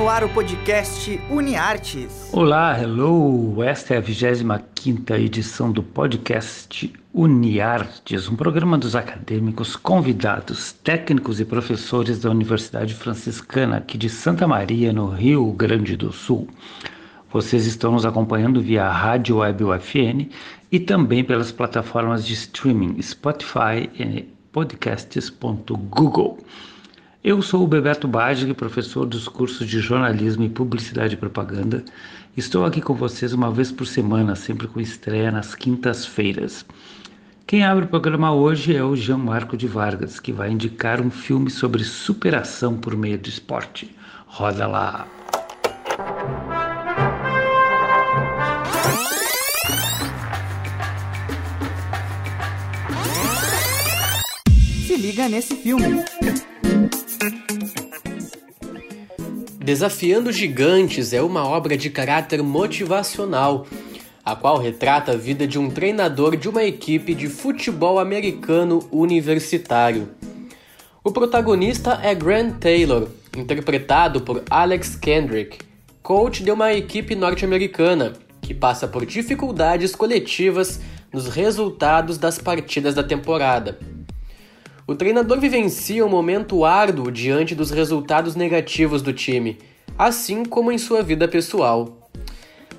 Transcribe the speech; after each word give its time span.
no 0.00 0.08
ar 0.08 0.24
o 0.24 0.30
podcast 0.30 1.20
UniArtes. 1.28 2.30
Olá, 2.32 2.74
hello! 2.80 3.62
Esta 3.62 3.92
é 3.92 3.98
a 3.98 4.00
25 4.00 5.12
edição 5.12 5.70
do 5.70 5.82
podcast 5.82 6.90
UniArtes, 7.12 8.26
um 8.26 8.34
programa 8.34 8.78
dos 8.78 8.96
acadêmicos, 8.96 9.76
convidados, 9.76 10.72
técnicos 10.72 11.38
e 11.38 11.44
professores 11.44 12.18
da 12.18 12.30
Universidade 12.30 12.94
Franciscana 12.94 13.76
aqui 13.76 13.98
de 13.98 14.08
Santa 14.08 14.48
Maria, 14.48 14.90
no 14.90 15.10
Rio 15.10 15.52
Grande 15.52 15.98
do 15.98 16.10
Sul. 16.10 16.48
Vocês 17.30 17.66
estão 17.66 17.92
nos 17.92 18.06
acompanhando 18.06 18.62
via 18.62 18.88
Rádio 18.88 19.36
Web 19.36 19.64
UFN 19.64 20.30
e 20.72 20.80
também 20.80 21.22
pelas 21.22 21.52
plataformas 21.52 22.24
de 22.24 22.32
streaming 22.32 23.02
Spotify 23.02 23.90
e 23.98 24.22
podcasts.google. 24.50 26.38
Eu 27.22 27.42
sou 27.42 27.62
o 27.62 27.66
Bebeto 27.66 28.08
Bajig, 28.08 28.54
professor 28.54 29.04
dos 29.04 29.28
cursos 29.28 29.68
de 29.68 29.78
jornalismo 29.78 30.42
e 30.42 30.48
publicidade 30.48 31.12
e 31.12 31.18
propaganda. 31.18 31.84
Estou 32.34 32.64
aqui 32.64 32.80
com 32.80 32.94
vocês 32.94 33.34
uma 33.34 33.50
vez 33.50 33.70
por 33.70 33.86
semana, 33.86 34.34
sempre 34.34 34.66
com 34.66 34.80
estreia 34.80 35.30
nas 35.30 35.54
quintas-feiras. 35.54 36.64
Quem 37.46 37.62
abre 37.62 37.84
o 37.84 37.88
programa 37.88 38.32
hoje 38.32 38.74
é 38.74 38.82
o 38.82 38.96
Jean 38.96 39.18
Marco 39.18 39.54
de 39.54 39.68
Vargas, 39.68 40.18
que 40.18 40.32
vai 40.32 40.50
indicar 40.50 40.98
um 40.98 41.10
filme 41.10 41.50
sobre 41.50 41.84
superação 41.84 42.78
por 42.78 42.96
meio 42.96 43.18
do 43.18 43.28
esporte. 43.28 43.94
Roda 44.26 44.66
lá! 44.66 45.06
Se 54.86 54.96
liga 54.96 55.28
nesse 55.28 55.54
filme. 55.56 56.02
Desafiando 59.62 60.32
Gigantes 60.32 61.12
é 61.12 61.22
uma 61.22 61.46
obra 61.46 61.76
de 61.76 61.90
caráter 61.90 62.42
motivacional, 62.42 63.66
a 64.24 64.34
qual 64.34 64.58
retrata 64.58 65.12
a 65.12 65.16
vida 65.16 65.46
de 65.46 65.58
um 65.58 65.70
treinador 65.70 66.36
de 66.36 66.48
uma 66.48 66.64
equipe 66.64 67.14
de 67.14 67.28
futebol 67.28 67.98
americano 67.98 68.80
universitário. 68.90 70.08
O 71.04 71.12
protagonista 71.12 72.00
é 72.02 72.14
Grant 72.14 72.58
Taylor, 72.58 73.08
interpretado 73.36 74.22
por 74.22 74.42
Alex 74.50 74.96
Kendrick, 74.96 75.58
coach 76.02 76.42
de 76.42 76.50
uma 76.50 76.72
equipe 76.72 77.14
norte-americana 77.14 78.14
que 78.42 78.52
passa 78.52 78.88
por 78.88 79.06
dificuldades 79.06 79.94
coletivas 79.94 80.80
nos 81.12 81.28
resultados 81.28 82.18
das 82.18 82.38
partidas 82.38 82.94
da 82.94 83.02
temporada. 83.02 83.78
O 84.90 84.96
treinador 84.96 85.38
vivencia 85.38 86.04
um 86.04 86.08
momento 86.08 86.64
árduo 86.64 87.12
diante 87.12 87.54
dos 87.54 87.70
resultados 87.70 88.34
negativos 88.34 89.02
do 89.02 89.12
time, 89.12 89.56
assim 89.96 90.44
como 90.44 90.72
em 90.72 90.78
sua 90.78 91.00
vida 91.00 91.28
pessoal. 91.28 92.10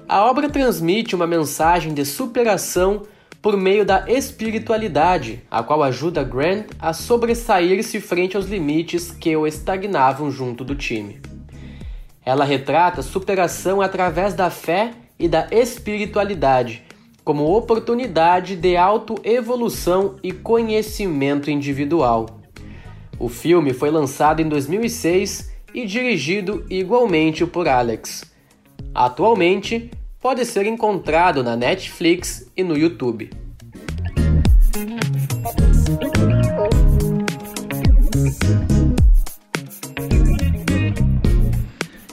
A 0.10 0.26
obra 0.26 0.50
transmite 0.50 1.16
uma 1.16 1.26
mensagem 1.26 1.94
de 1.94 2.04
superação 2.04 3.04
por 3.42 3.56
meio 3.56 3.86
da 3.86 4.04
espiritualidade, 4.10 5.42
a 5.50 5.64
qual 5.64 5.82
ajuda 5.82 6.22
Grant 6.22 6.66
a 6.78 6.92
sobressair-se 6.92 8.02
frente 8.02 8.36
aos 8.36 8.46
limites 8.46 9.12
que 9.12 9.34
o 9.34 9.48
estagnavam 9.48 10.30
junto 10.30 10.66
do 10.66 10.76
time. 10.76 11.22
Ela 12.26 12.44
retrata 12.44 13.02
superação 13.02 13.80
através 13.80 14.34
da 14.34 14.50
fé 14.50 14.92
e 15.18 15.30
da 15.30 15.48
espiritualidade, 15.50 16.84
como 17.24 17.56
oportunidade 17.56 18.56
de 18.56 18.76
autoevolução 18.76 20.16
e 20.24 20.32
conhecimento 20.32 21.50
individual. 21.50 22.42
O 23.20 23.30
filme 23.30 23.74
foi 23.74 23.92
lançado 23.92 24.42
em 24.42 24.50
2006 24.50 25.52
e 25.74 25.86
dirigido 25.86 26.66
igualmente 26.70 27.46
por 27.46 27.68
Alex. 27.68 28.24
Atualmente, 28.94 29.92
pode 30.20 30.46
ser 30.46 30.66
encontrado 30.66 31.44
na 31.44 31.56
Netflix 31.56 32.52
e 32.58 32.64
no 32.64 32.78
YouTube. 32.78 33.30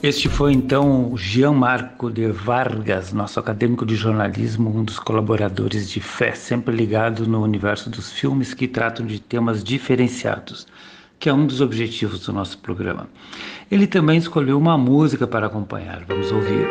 Este 0.09 0.27
foi 0.27 0.53
então 0.53 1.15
Jean 1.15 1.51
Marco 1.51 2.09
de 2.09 2.31
Vargas, 2.31 3.13
nosso 3.13 3.39
acadêmico 3.39 3.85
de 3.85 3.95
jornalismo, 3.95 4.75
um 4.75 4.83
dos 4.83 4.97
colaboradores 4.97 5.87
de 5.87 6.01
Fé, 6.01 6.31
sempre 6.31 6.75
ligado 6.75 7.27
no 7.27 7.43
universo 7.43 7.91
dos 7.91 8.11
filmes 8.11 8.51
que 8.55 8.67
tratam 8.67 9.05
de 9.05 9.19
temas 9.19 9.63
diferenciados, 9.63 10.65
que 11.19 11.29
é 11.29 11.33
um 11.33 11.45
dos 11.45 11.61
objetivos 11.61 12.25
do 12.25 12.33
nosso 12.33 12.57
programa. 12.57 13.07
Ele 13.69 13.85
também 13.85 14.17
escolheu 14.17 14.57
uma 14.57 14.79
música 14.79 15.27
para 15.27 15.45
acompanhar. 15.45 16.03
Vamos 16.07 16.31
ouvir. 16.31 16.67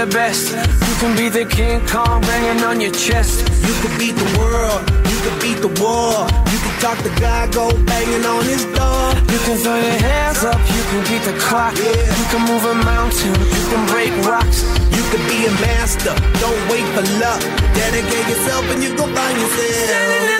The 0.00 0.06
best. 0.06 0.52
You 0.88 0.94
can 0.96 1.12
be 1.14 1.28
the 1.28 1.44
King 1.44 1.84
Kong 1.86 2.22
banging 2.22 2.64
on 2.64 2.80
your 2.80 2.92
chest. 2.92 3.44
You 3.66 3.74
could 3.82 3.98
beat 3.98 4.16
the 4.16 4.30
world. 4.38 4.80
You 5.12 5.18
could 5.20 5.38
beat 5.44 5.60
the 5.60 5.72
war. 5.76 6.24
You 6.52 6.58
can 6.64 6.74
talk 6.80 6.96
to 7.04 7.12
God, 7.20 7.52
go 7.52 7.68
banging 7.84 8.24
on 8.24 8.42
his 8.44 8.64
door. 8.72 9.04
You 9.28 9.38
can 9.44 9.56
throw 9.60 9.76
your 9.76 10.00
hands 10.00 10.42
up. 10.42 10.56
You 10.76 10.82
can 10.88 11.00
beat 11.04 11.24
the 11.28 11.36
clock. 11.44 11.76
Yeah. 11.76 12.16
You 12.16 12.26
can 12.32 12.42
move 12.48 12.64
a 12.64 12.76
mountain. 12.80 13.34
You 13.56 13.64
can 13.68 13.82
break 13.92 14.12
rocks. 14.24 14.64
You 14.96 15.02
could 15.10 15.24
be 15.28 15.44
a 15.44 15.52
master. 15.68 16.14
Don't 16.40 16.62
wait 16.72 16.86
for 16.96 17.04
luck. 17.20 17.40
Dedicate 17.76 18.26
yourself 18.32 18.64
and 18.72 18.82
you 18.82 18.96
go 18.96 19.04
find 19.04 19.36
yourself. 19.36 20.39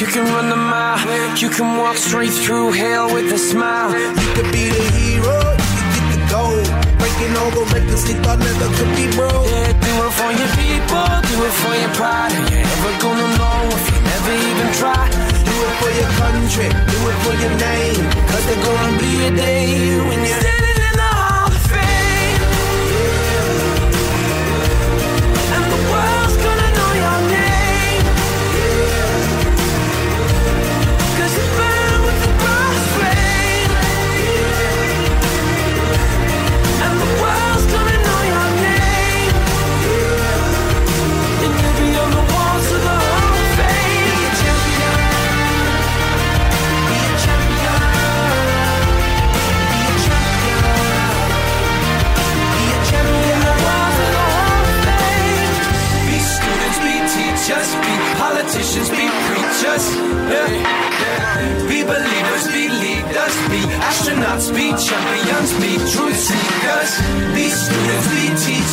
You 0.00 0.06
can 0.06 0.24
run 0.34 0.50
the 0.50 0.56
mile. 0.56 1.00
You 1.38 1.48
can 1.48 1.78
walk 1.78 1.96
straight 1.96 2.32
through 2.32 2.72
hell 2.72 3.12
with 3.14 3.32
a 3.32 3.38
smile. 3.38 3.88
You 3.96 4.28
could 4.36 4.52
be 4.52 4.68
the 4.68 4.84
hero. 4.92 5.36
You 5.56 5.66
could 5.72 5.88
get 5.94 6.08
the 6.12 6.20
gold. 6.28 6.66
Breaking 7.00 7.32
all 7.40 7.50
the 7.56 7.64
records 7.72 8.04
they 8.04 8.16
thought 8.20 8.38
never 8.38 8.68
could 8.76 8.92
be 8.92 9.08
broke. 9.16 9.48
Yeah, 9.48 9.72
do 9.72 9.92
it 10.04 10.12
for 10.12 10.30
your 10.36 10.52
people, 10.60 11.06
do 11.32 11.36
it 11.48 11.54
for 11.64 11.74
your 11.80 11.92
pride. 11.96 12.28
Are 12.28 12.44
you 12.44 12.60
ever 12.60 12.92
gonna 13.00 13.28
know 13.40 13.58
if 13.72 13.84
you 13.88 14.00
never 14.04 14.34
even 14.36 14.68
try? 14.76 15.00
Do 15.48 15.54
it 15.64 15.74
for 15.80 15.92
your 15.96 16.12
country. 16.20 16.68
Do 16.92 16.98
it 17.08 17.18
for 17.24 17.34
your 17.40 17.54
name. 17.56 18.04
Cause 18.28 18.45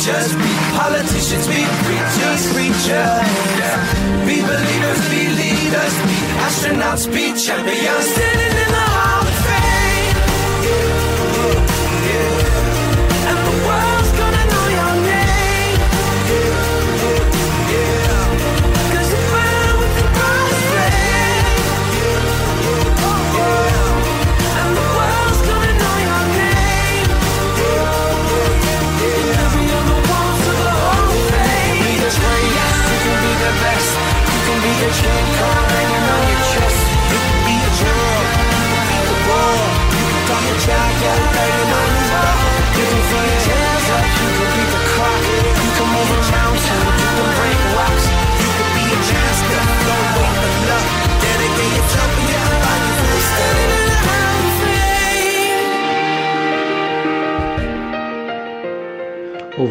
be 0.04 0.10
teachers, 0.10 0.36
be 0.36 0.52
politicians, 0.76 1.46
be 1.48 1.64
preachers, 1.84 2.52
preachers. 2.52 3.24
Be 4.26 4.40
believers, 4.40 5.08
be 5.08 5.28
leaders, 5.28 5.94
be 6.04 6.18
astronauts, 6.44 7.06
be 7.12 7.32
champions. 7.40 8.53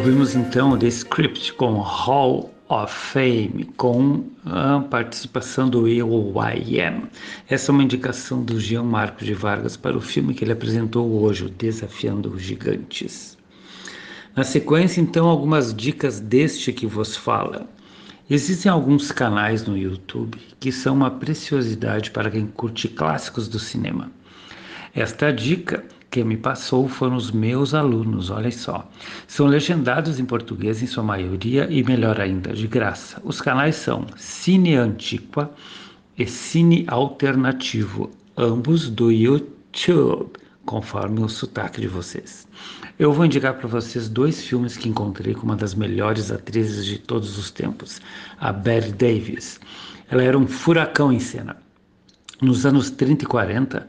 Ouvimos 0.04 0.34
então 0.34 0.78
The 0.78 0.88
Script 0.88 1.54
com 1.54 1.80
Hall 1.80 2.54
of 2.68 2.94
Fame, 2.94 3.64
com 3.78 4.22
a 4.44 4.80
participação 4.80 5.66
do 5.70 5.84
will.i.am. 5.84 7.04
Essa 7.48 7.70
é 7.70 7.72
uma 7.72 7.82
indicação 7.82 8.44
do 8.44 8.60
Jean 8.60 8.82
Marcos 8.82 9.26
de 9.26 9.32
Vargas 9.32 9.78
para 9.78 9.96
o 9.96 10.02
filme 10.02 10.34
que 10.34 10.44
ele 10.44 10.52
apresentou 10.52 11.22
hoje, 11.22 11.48
Desafiando 11.48 12.34
os 12.34 12.42
Gigantes. 12.42 13.38
Na 14.36 14.44
sequência, 14.44 15.00
então, 15.00 15.26
algumas 15.26 15.74
dicas 15.74 16.20
deste 16.20 16.70
que 16.70 16.86
vos 16.86 17.16
fala. 17.16 17.66
Existem 18.28 18.70
alguns 18.70 19.10
canais 19.10 19.64
no 19.64 19.74
YouTube 19.74 20.36
que 20.60 20.70
são 20.70 20.96
uma 20.96 21.12
preciosidade 21.12 22.10
para 22.10 22.30
quem 22.30 22.46
curte 22.46 22.88
clássicos 22.88 23.48
do 23.48 23.58
cinema. 23.58 24.12
Esta 24.94 25.32
dica 25.32 25.82
que 26.14 26.22
me 26.22 26.36
passou 26.36 26.86
foram 26.86 27.16
os 27.16 27.32
meus 27.32 27.74
alunos, 27.74 28.30
olha 28.30 28.52
só. 28.52 28.88
São 29.26 29.46
legendados 29.46 30.20
em 30.20 30.24
português 30.24 30.80
em 30.80 30.86
sua 30.86 31.02
maioria 31.02 31.66
e 31.68 31.82
melhor 31.82 32.20
ainda, 32.20 32.52
de 32.52 32.68
graça. 32.68 33.20
Os 33.24 33.40
canais 33.40 33.74
são 33.74 34.06
Cine 34.16 34.76
Antiqua 34.76 35.50
e 36.16 36.24
Cine 36.24 36.84
Alternativo, 36.86 38.12
ambos 38.36 38.88
do 38.88 39.10
YouTube, 39.10 40.30
conforme 40.64 41.20
o 41.20 41.28
sotaque 41.28 41.80
de 41.80 41.88
vocês. 41.88 42.46
Eu 42.96 43.12
vou 43.12 43.26
indicar 43.26 43.54
para 43.54 43.66
vocês 43.66 44.08
dois 44.08 44.44
filmes 44.44 44.76
que 44.76 44.88
encontrei 44.88 45.34
com 45.34 45.42
uma 45.42 45.56
das 45.56 45.74
melhores 45.74 46.30
atrizes 46.30 46.86
de 46.86 46.96
todos 46.96 47.36
os 47.36 47.50
tempos, 47.50 48.00
a 48.38 48.52
Betty 48.52 48.92
Davis. 48.92 49.58
Ela 50.08 50.22
era 50.22 50.38
um 50.38 50.46
furacão 50.46 51.12
em 51.12 51.18
cena. 51.18 51.56
Nos 52.40 52.64
anos 52.64 52.88
30 52.88 53.24
e 53.24 53.26
40, 53.26 53.88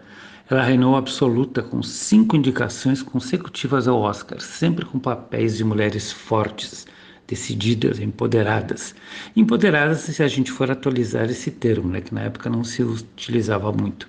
ela 0.50 0.64
reinou 0.64 0.96
absoluta 0.96 1.64
com 1.64 1.82
cinco 1.82 2.36
indicações 2.36 3.02
consecutivas 3.02 3.88
ao 3.88 4.00
Oscar, 4.00 4.40
sempre 4.40 4.86
com 4.86 5.00
papéis 5.00 5.58
de 5.58 5.64
mulheres 5.64 6.12
fortes, 6.12 6.86
decididas, 7.28 8.00
empoderadas. 8.00 8.94
Empoderadas, 9.36 10.02
se 10.02 10.22
a 10.22 10.28
gente 10.28 10.52
for 10.52 10.70
atualizar 10.70 11.26
esse 11.30 11.50
termo, 11.50 11.90
né, 11.90 12.02
que 12.02 12.14
na 12.14 12.22
época 12.22 12.50
não 12.50 12.64
se 12.64 12.84
utilizava 12.84 13.72
muito. 13.72 14.08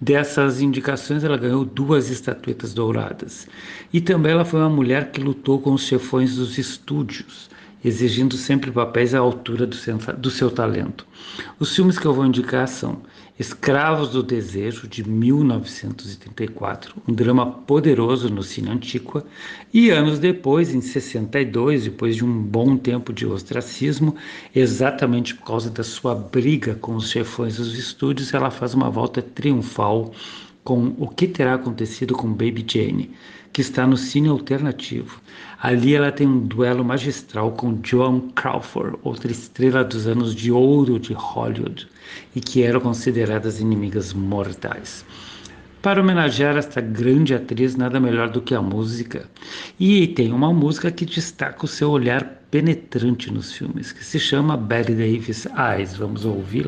Dessas 0.00 0.60
indicações, 0.60 1.24
ela 1.24 1.36
ganhou 1.36 1.64
duas 1.64 2.10
estatuetas 2.10 2.72
douradas. 2.72 3.48
E 3.92 4.00
também 4.00 4.32
ela 4.32 4.44
foi 4.44 4.60
uma 4.60 4.70
mulher 4.70 5.10
que 5.10 5.20
lutou 5.20 5.58
com 5.58 5.72
os 5.72 5.82
chefões 5.82 6.36
dos 6.36 6.58
estúdios, 6.58 7.50
exigindo 7.84 8.36
sempre 8.36 8.70
papéis 8.70 9.14
à 9.14 9.18
altura 9.18 9.66
do 9.66 9.74
seu, 9.74 9.96
do 9.96 10.30
seu 10.30 10.50
talento. 10.50 11.06
Os 11.58 11.74
filmes 11.74 11.98
que 11.98 12.06
eu 12.06 12.14
vou 12.14 12.26
indicar 12.26 12.68
são 12.68 13.02
Escravos 13.38 14.08
do 14.08 14.22
Desejo, 14.22 14.88
de 14.88 15.06
1934, 15.06 16.94
um 17.06 17.12
drama 17.12 17.44
poderoso 17.46 18.30
no 18.30 18.42
cine 18.42 18.70
antiqua, 18.70 19.26
e 19.74 19.90
anos 19.90 20.18
depois, 20.18 20.74
em 20.74 20.80
62, 20.80 21.84
depois 21.84 22.16
de 22.16 22.24
um 22.24 22.42
bom 22.42 22.78
tempo 22.78 23.12
de 23.12 23.26
ostracismo, 23.26 24.16
exatamente 24.54 25.34
por 25.34 25.44
causa 25.44 25.68
da 25.68 25.84
sua 25.84 26.14
briga 26.14 26.76
com 26.76 26.96
os 26.96 27.10
chefões 27.10 27.56
dos 27.58 27.78
estúdios, 27.78 28.32
ela 28.32 28.50
faz 28.50 28.72
uma 28.72 28.88
volta 28.88 29.20
triunfal 29.20 30.14
com 30.64 30.94
O 30.98 31.06
que 31.06 31.28
terá 31.28 31.54
acontecido 31.54 32.12
com 32.14 32.28
Baby 32.28 32.64
Jane, 32.66 33.12
que 33.56 33.62
está 33.62 33.86
no 33.86 33.96
cine 33.96 34.28
alternativo. 34.28 35.18
Ali 35.62 35.94
ela 35.94 36.12
tem 36.12 36.26
um 36.26 36.40
duelo 36.40 36.84
magistral 36.84 37.52
com 37.52 37.80
Joan 37.82 38.20
Crawford, 38.34 38.98
outra 39.02 39.32
estrela 39.32 39.82
dos 39.82 40.06
anos 40.06 40.34
de 40.34 40.52
ouro 40.52 40.98
de 40.98 41.14
Hollywood 41.14 41.88
e 42.34 42.40
que 42.42 42.62
eram 42.62 42.80
consideradas 42.80 43.58
inimigas 43.58 44.12
mortais. 44.12 45.06
Para 45.80 46.02
homenagear 46.02 46.58
esta 46.58 46.82
grande 46.82 47.34
atriz, 47.34 47.76
nada 47.76 47.98
melhor 47.98 48.28
do 48.28 48.42
que 48.42 48.54
a 48.54 48.60
música. 48.60 49.26
E 49.80 50.06
tem 50.08 50.34
uma 50.34 50.52
música 50.52 50.90
que 50.90 51.06
destaca 51.06 51.64
o 51.64 51.68
seu 51.68 51.90
olhar 51.90 52.42
penetrante 52.50 53.32
nos 53.32 53.54
filmes, 53.54 53.90
que 53.90 54.04
se 54.04 54.20
chama 54.20 54.54
Betty 54.54 54.92
Davis 54.92 55.46
Eyes. 55.56 55.96
Vamos 55.96 56.26
ouvir 56.26 56.66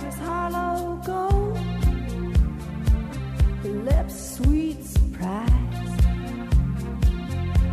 Her 0.00 0.10
hollow 0.24 1.00
gold, 1.04 1.58
her 3.62 3.68
lips 3.68 4.36
sweet 4.36 4.82
surprise. 4.82 6.00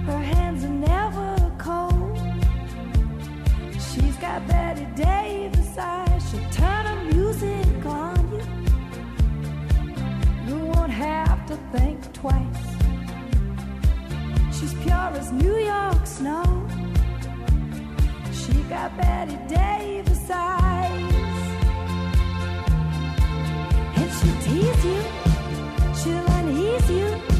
Her 0.05 0.19
hands 0.19 0.63
are 0.65 0.69
never 0.69 1.51
cold. 1.57 2.19
She's 3.73 4.17
got 4.17 4.45
Betty 4.47 4.87
Davis 4.95 5.77
eyes. 5.77 6.29
She'll 6.29 6.49
turn 6.51 6.85
her 6.85 7.03
music 7.13 7.85
on 7.85 8.19
you. 8.33 8.43
You 10.47 10.65
won't 10.65 10.91
have 10.91 11.45
to 11.47 11.55
think 11.71 12.11
twice. 12.13 12.65
She's 14.57 14.73
pure 14.83 15.11
as 15.21 15.31
New 15.31 15.57
York 15.57 16.05
snow. 16.05 16.67
She 18.33 18.53
got 18.63 18.97
Betty 18.97 19.37
Davis 19.47 20.29
eyes. 20.29 21.16
She'll 24.19 24.41
tease 24.41 24.85
you, 24.85 25.03
she'll 25.93 26.27
unease 26.37 26.89
you. 26.89 27.36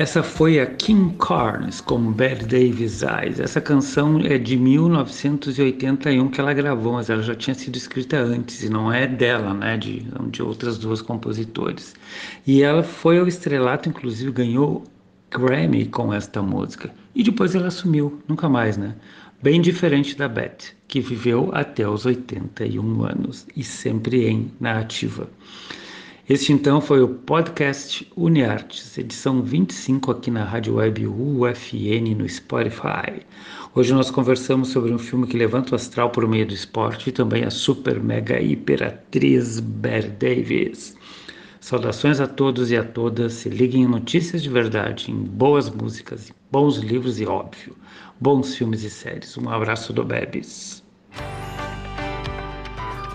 Essa 0.00 0.22
foi 0.22 0.58
a 0.58 0.64
Kim 0.64 1.10
Carnes 1.18 1.78
com 1.78 2.10
Bad 2.10 2.46
Davis 2.46 3.02
Eyes. 3.02 3.38
Essa 3.38 3.60
canção 3.60 4.18
é 4.20 4.38
de 4.38 4.56
1981 4.56 6.30
que 6.30 6.40
ela 6.40 6.54
gravou, 6.54 6.94
mas 6.94 7.10
ela 7.10 7.22
já 7.22 7.34
tinha 7.34 7.52
sido 7.52 7.76
escrita 7.76 8.16
antes 8.16 8.62
e 8.62 8.70
não 8.70 8.90
é 8.90 9.06
dela, 9.06 9.52
né? 9.52 9.76
De, 9.76 10.06
de 10.30 10.42
outras 10.42 10.78
duas 10.78 11.02
compositores. 11.02 11.94
E 12.46 12.62
ela 12.62 12.82
foi 12.82 13.18
ao 13.18 13.28
estrelato, 13.28 13.90
inclusive 13.90 14.32
ganhou 14.32 14.84
Grammy 15.30 15.84
com 15.84 16.14
esta 16.14 16.40
música. 16.40 16.90
E 17.14 17.22
depois 17.22 17.54
ela 17.54 17.70
sumiu, 17.70 18.22
nunca 18.26 18.48
mais, 18.48 18.78
né? 18.78 18.94
Bem 19.42 19.60
diferente 19.60 20.16
da 20.16 20.28
Beth, 20.28 20.72
que 20.88 21.02
viveu 21.02 21.50
até 21.52 21.86
os 21.86 22.06
81 22.06 23.04
anos 23.04 23.46
e 23.54 23.62
sempre 23.62 24.26
em 24.26 24.50
na. 24.58 24.82
Este 26.30 26.52
então 26.52 26.80
foi 26.80 27.02
o 27.02 27.08
podcast 27.08 28.08
UniArtes, 28.16 28.96
edição 28.96 29.42
25 29.42 30.12
aqui 30.12 30.30
na 30.30 30.44
rádio 30.44 30.76
web 30.76 31.04
UFN 31.04 32.14
no 32.16 32.28
Spotify. 32.28 33.26
Hoje 33.74 33.92
nós 33.92 34.12
conversamos 34.12 34.68
sobre 34.68 34.92
um 34.92 34.98
filme 34.98 35.26
que 35.26 35.36
levanta 35.36 35.72
o 35.72 35.74
astral 35.74 36.10
por 36.10 36.28
meio 36.28 36.46
do 36.46 36.54
esporte 36.54 37.08
e 37.08 37.12
também 37.12 37.42
a 37.42 37.50
super 37.50 38.00
mega 38.00 38.40
hiperatriz 38.40 39.58
Bear 39.58 40.08
Davis. 40.08 40.96
Saudações 41.58 42.20
a 42.20 42.28
todos 42.28 42.70
e 42.70 42.76
a 42.76 42.84
todas. 42.84 43.32
Se 43.32 43.48
liguem 43.48 43.82
em 43.82 43.88
notícias 43.88 44.40
de 44.40 44.50
verdade, 44.50 45.10
em 45.10 45.16
boas 45.16 45.68
músicas, 45.68 46.30
bons 46.52 46.76
livros 46.76 47.18
e, 47.18 47.26
óbvio, 47.26 47.76
bons 48.20 48.54
filmes 48.54 48.84
e 48.84 48.90
séries. 48.90 49.36
Um 49.36 49.50
abraço 49.50 49.92
do 49.92 50.04
Bebes. 50.04 50.80